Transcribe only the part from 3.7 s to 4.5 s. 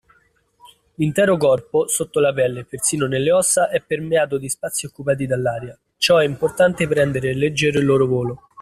permeato di